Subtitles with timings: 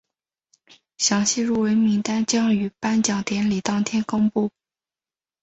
[0.97, 4.49] 详细入围名单将于颁奖典礼当天公布。